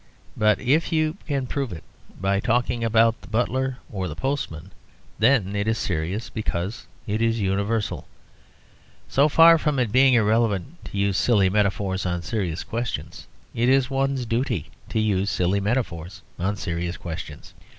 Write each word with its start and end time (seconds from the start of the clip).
But 0.35 0.59
if 0.59 0.91
you 0.91 1.15
can 1.27 1.45
prove 1.45 1.71
it 1.71 1.83
by 2.19 2.39
talking 2.39 2.83
about 2.83 3.21
the 3.21 3.27
butler 3.27 3.77
or 3.91 4.07
the 4.07 4.15
postman, 4.15 4.71
then 5.19 5.55
it 5.55 5.67
is 5.67 5.77
serious, 5.77 6.27
because 6.31 6.87
it 7.05 7.21
is 7.21 7.39
universal. 7.39 8.07
So 9.07 9.29
far 9.29 9.59
from 9.59 9.77
it 9.77 9.91
being 9.91 10.15
irreverent 10.15 10.83
to 10.85 10.97
use 10.97 11.17
silly 11.17 11.51
metaphors 11.51 12.03
on 12.07 12.23
serious 12.23 12.63
questions, 12.63 13.27
it 13.53 13.69
is 13.69 13.91
one's 13.91 14.25
duty 14.25 14.69
to 14.89 14.99
use 14.99 15.29
silly 15.29 15.59
metaphors 15.59 16.23
on 16.39 16.55
serious 16.55 16.97
questions. 16.97 17.53